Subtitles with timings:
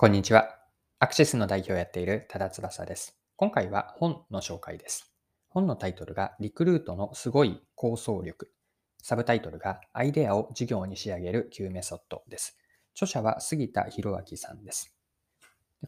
[0.00, 0.54] こんにちは。
[1.00, 3.18] アクシスの代表をやっている多田翼です。
[3.34, 5.12] 今回は本の紹介です。
[5.48, 8.52] 本のタイトルがリクルートのすごい構想力。
[9.02, 12.56] サブタイトルがアイデアを事業に仕上げる Q メソッドです。
[12.94, 14.96] 著者は杉田博明さんです。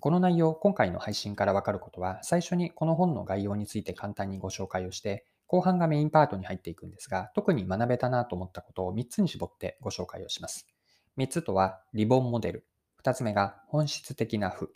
[0.00, 10.66] この内容、今回の配信からわかることは、最初にこの本の概要について簡単にご紹介をして、後半がメインパートに入っていくんですが、特に学べたなと思ったことを3つに絞ってご紹介をします。
[11.16, 12.66] 3つとは、リボンモデル、
[13.02, 14.72] 2つ目が本質的な負。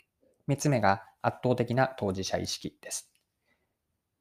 [0.47, 3.11] 3つ目が圧倒的な当事者意識です。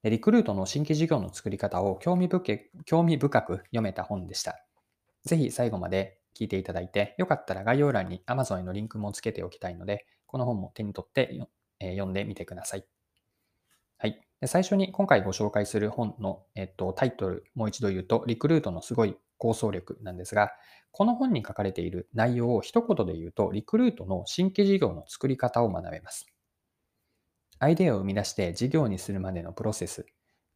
[0.03, 4.63] でリクルートの新規事業の作り方を興味深興味深く読めた本でした。
[5.25, 11.49] ぜひ最後まで聞いていただいて、よかったら概要欄に Amazon へのリンクもつけておきたいので、この本も手に取って
[11.81, 12.85] 読んでみてください。
[13.97, 14.21] はい。
[14.41, 20.53] で最初に今回ご紹介する本の、えっと、タイトル、もう一度言うと、リクルートのすごい構想力なんですが、
[20.93, 26.27] この本に書かれている内容を一言で言うと、リクルートの新規事業の作り方を学べます。
[27.59, 30.07] アイデアを生み出して事業にするまでのプロセス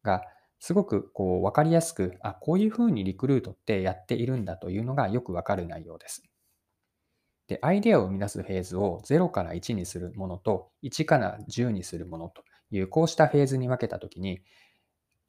[0.03, 0.23] が
[0.59, 6.23] すごくこう分かりやすく、あ、こういうふうにリクルートってやっているんだというのがよくわかる内容です。
[7.47, 14.41] で、アイデアを生み出すフェーズを0から1にするものと1から10にするものというこうしたフェーズに分けたときに、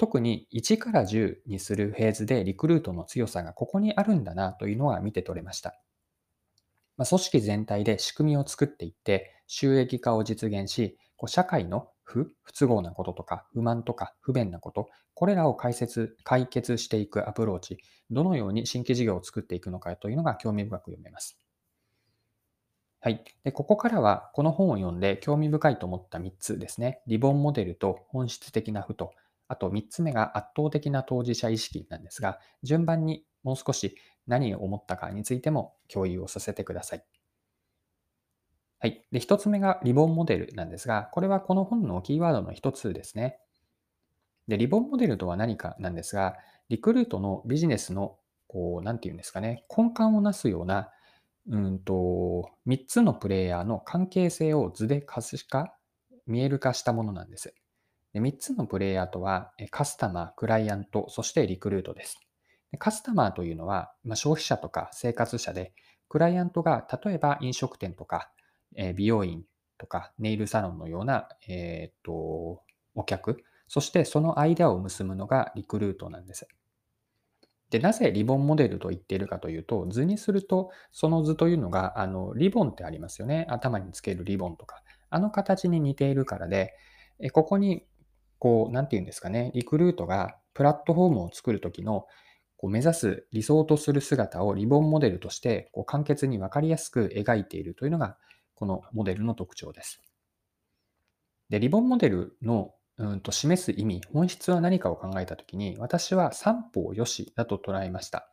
[0.01, 5.79] 特に1から10にするフェーズでリクルートの強さがここにあるんだなというのは見て取れました。
[6.97, 17.77] まあ、組織全体で仕組みを作っていって収益化を実現し、こう社会の不不都合なこととか不満とか不便なこと、これらを解説解決していくアプローチ、
[18.11, 21.39] どのように新規事業を作っていくのかというのが興味深く読めます。
[23.01, 23.23] はい。
[23.45, 27.03] で、ここからはこの本を読んで興味深いと思った3つですね。
[27.07, 29.13] リボンモデルと本質的な負と
[29.51, 37.05] あと3つ目が圧倒的な当事者意識なんですが、順番にもう少し何を思ったかについても共有をさせてください。
[38.79, 39.07] はい。
[39.13, 43.41] で、1つ目がリボンモデルなんですが、これはこの本のキーワードの1つですね。
[44.49, 46.37] で、リボンモデルとは何かなんですが、
[46.69, 50.91] リクルートのビジネスの、こう、なんていうんですかね、根幹をなすような、
[51.49, 55.75] うんと、3つのプレイヤーの関係性を図で可視化、
[56.27, 57.55] 見える化したものなんです。
[58.13, 62.19] で3つのプレイヤーとは、カスタマー、クライアント、そしてリクルートです。
[62.73, 65.73] でカスタマーというのは、まあ、消費者とか生活者で、
[66.09, 68.31] クライアントが例えば飲食店とか、
[68.77, 69.45] え美容院
[69.79, 72.63] とかネイルサロンのような、えー、と
[72.95, 76.47] お客、そしてその間を結ぶのがリクルートなんです。
[77.71, 83.47] で、なぜリボンモデルと言っているかというと、図にすると、その図というのが、あの、リボンってありますよね。
[83.49, 84.83] 頭につけるリボンとか。
[85.09, 86.75] あの形に似ているからで、
[87.33, 87.87] ここに
[88.41, 92.07] こう、なんて言うんですかね、リクルートがプラットフォームを作るときの
[92.57, 98.19] こう目指す理想とする姿をリボンモデルとしてこう簡潔に分かりやすく描いているというのが
[98.55, 100.03] このモデルの特徴です。
[101.49, 108.30] で、リボンモデルのうんと示す意味、本質は何かを考えたときに、私は三方よしだと捉えました。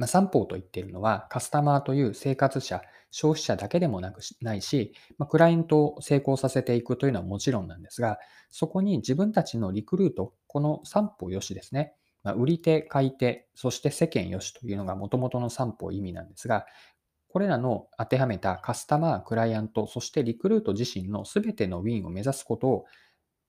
[0.00, 2.80] まあ、三方と言っているのは、カスタマーという生活者、
[3.10, 8.18] 消費者だけでもなくないし、まあ、クライアントを成功させていくというのはもちろんなんですが、
[8.48, 11.92] そこに自分たちのリクルート、この三方よしですね。
[12.22, 16.64] まあ、売り手、買い手、そして世間よしというのが元々の三方意味なんですが、
[17.28, 22.84] これらの当てはめたカスタマー、クライアント、そしてリクルート自身の全てのウィンを目指すことを、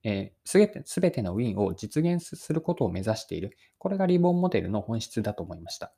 [0.03, 3.55] えー、すべてのウィンを実現することを目指している。
[3.77, 5.93] これがリボンモデルの本質だと思いました。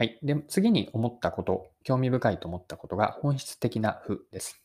[0.00, 0.18] はい。
[0.22, 4.64] で、次に思ったこと、興味深いと思ったことが本質的な負です。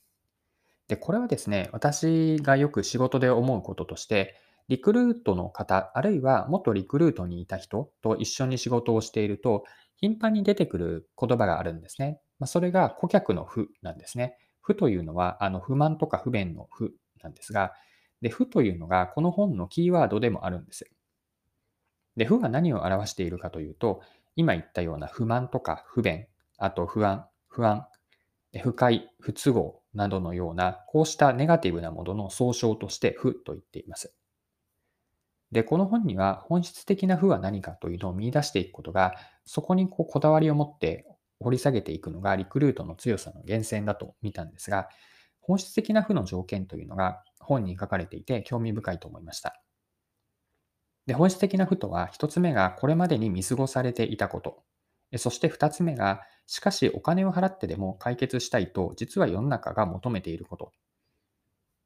[0.88, 4.38] で、これはですね、私がよく仕事で思うこととして、
[4.70, 9.66] リクルートの方、あるいは元リクルートにいた人と一緒に仕事をしていると、
[9.98, 12.22] 頻繁に出てくる言葉があるんですね。
[12.40, 14.38] まあ、それが顧客の負なんですね。
[14.62, 17.74] 負というのは、あの不満とか不便の負なんですが、
[18.22, 20.90] で、負というのがこの本のキーワードでもあるんです。
[22.16, 24.02] で、負は何を表しているかというと、
[24.36, 27.88] 今言ったような不満とか不便、あと不安、不安、
[28.62, 34.14] 不快、不都合などのような、こうしたネガティブなものの総称として負と言っています。
[35.52, 39.16] で、この本には本質的な負は何かというのを見出していくことが、
[39.46, 41.06] そこにこうこだわりを持って
[41.40, 44.90] 掘り下げていくのがリクルートの強さの源泉だと見たんですが、
[45.40, 49.65] 本質的な負の条件というのが本に書かれていて興味深いと思いました。
[51.06, 54.64] で、本質的な負とは、一つ目がこれまでに見過ごされていたこと。
[55.18, 60.72] そして二つ目が、しかしお金を払ってでも解決したいと、実は世の中が求めていること。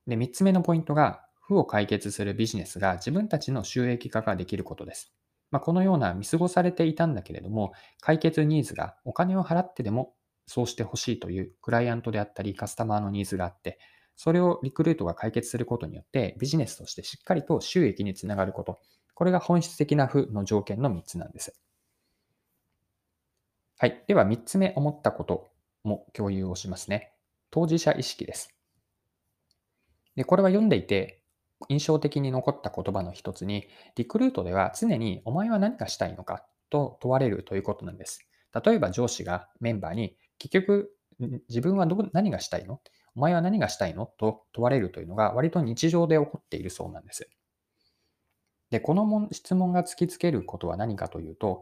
[0.08, 5.12] で、三つ目のポイントが、負を解決するビジネスが自分たちの収益化ができることです。
[5.52, 10.14] まあ、このような見過ごされていたんだけれども、解決ニーズがお金を払ってでも
[10.46, 13.80] そうしてほしいというクライアントであったりカスタマーのニーズがあって、
[14.16, 18.80] それをリクルートが解決することによってビジネスとしてしっかりと収益につながること。
[19.20, 21.54] これが本質的な負の条件の3つなんです。
[23.78, 24.02] はい。
[24.08, 25.50] では3つ目思ったこと
[25.84, 27.12] も共有をしますね。
[27.52, 28.56] 当事者意識です。
[30.16, 31.22] で、これは読んでいて
[31.68, 33.68] 印象的に残った言葉の一つに、
[33.98, 38.26] リクルートでは常にお前は何がしたいのかと問われるということなんです。
[38.64, 40.94] 例えば上司がメンバーに結局
[41.50, 42.80] 自分はど何がしたいの？
[43.16, 44.06] お前は何がしたいの？
[44.18, 47.30] と問われるというのが割と日常で起こっているそうなんです。
[48.70, 51.62] で、この質問が突きつけることは何かというと、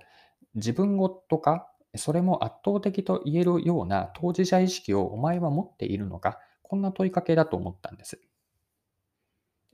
[0.56, 8.20] 自分ごとか、それも圧倒的と言えるような当事者意識をお前は持っているのか、こんな問いかけだと思ったんです。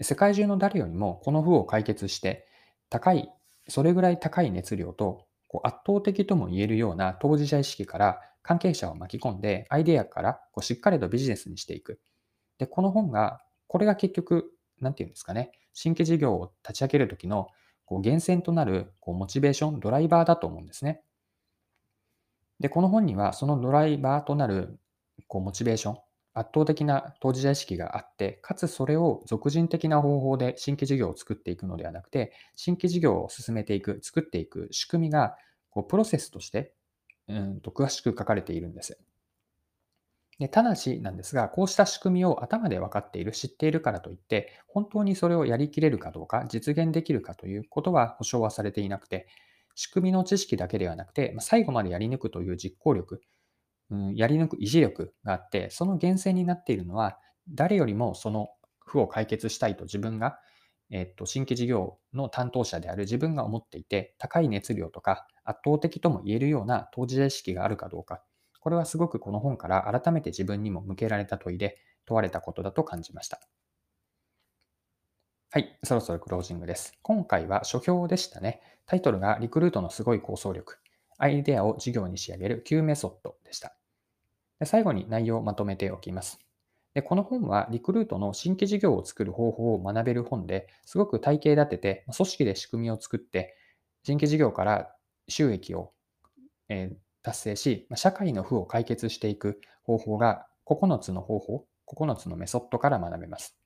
[0.01, 2.47] 世界中の誰よりもこの負を解決して、
[2.89, 3.31] 高い、
[3.67, 11.99] それぐらい高い熱量とこう圧倒的とも言えるような当事者意識から関係者を巻き込んで、アイデアからこうしっかりとビジネスにしていく。
[12.57, 14.51] で、この本が、これが結局、
[14.81, 17.49] なんていうんですかね、新規事業を立ち上げるときの
[17.85, 21.01] こう源泉となるこうモチベーション、ドライバーだと思うんですね。
[22.59, 24.79] で、この本にはそのドライバーとなる
[25.27, 25.97] こうモチベーション、
[26.35, 35.35] 圧倒的な当事者意識があって、かつそれを俗人的な方法で新規事業を作っていくのではなくて、新規事業を進めていく、作っていく仕組みが
[35.69, 36.73] こうプロセスとして
[37.27, 38.99] うんと詳しく書かれているんです。
[40.43, 49.27] でただしなんですが、こうした仕組みを頭で分かっている、知っているからといって、本当にそれをやりきれるかどうか、実現できるかということは保証はされていなくて、
[49.75, 53.21] 仕組みの知識だけではなくて、最後までやり抜くという実行力、
[53.89, 57.17] うん、やり抜く維持力があって、その源泉になっているのは、
[57.47, 58.49] 誰よりもその
[58.79, 60.39] 負を解決したいと自分が、
[60.91, 68.21] えっと、新規事業の担当者である自分が思っていて、高い熱量とか圧倒的とも言えるような当事者意識があるかどうか、
[68.63, 73.41] これはすごくこの本から改めて自分にも向けられた問いで問われたことだと感じました。
[75.51, 76.97] はい、そろそろクロージングです。
[77.01, 78.61] 今回は書評でしたね。
[78.85, 80.77] タイトルがリクルートのすごい構想力。
[81.17, 83.75] アイデアを事業に仕上げる Q メソッドでした。
[84.59, 86.39] で最後に内容をまとめておきます。
[86.93, 93.57] でこの本はリクルートの新規事業を作る方法を学べる本ですごく体系立てて、組織で仕組みを作って、
[94.03, 94.95] 新規事業から
[95.27, 95.91] 収益を、
[96.69, 96.93] え
[97.23, 103.57] 達成し、社会の負を解決していく方法が9つの方法、9つのメソッドから学べます。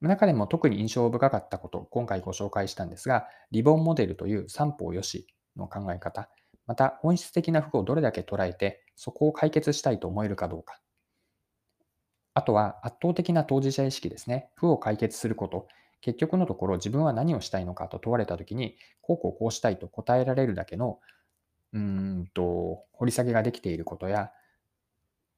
[0.00, 5.26] 中でも特に印象深かったこと、今回ご紹介したんですが、リボンモデルという三方よし
[5.56, 6.28] の考え方、
[6.66, 10.80] また本質的な負をどれだけ捉えて、そこを解決したいと思えるかどうか。
[12.34, 14.50] あとは圧倒的な当事者意識ですね。
[14.56, 15.68] 負を解決すること。
[16.02, 21.00] 結局のところ自分は何をしたいのかと問われたときに、こうこうこうしたいと答えられるだけの、
[21.72, 24.32] うんと、掘り下げができていることや、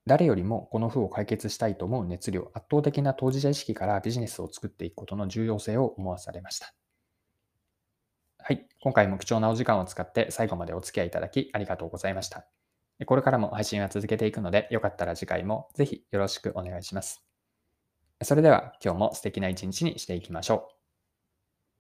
[0.06, 6.74] 誰よりもこの負を解決したいと思う熱量、圧倒的な当事者意識からビジネスを作っていくことの重要性を思わされました。
[8.38, 8.66] はい。
[8.80, 12.46] 今回も貴重なお時間を使って最後までお付き合いいただきありがとうございました。
[13.04, 17.22] これからも配信は続けていくので、よかったら次回もぜひよろしくお願いします。
[18.22, 20.77] それでは今日も素敵な一日にしていきましょう。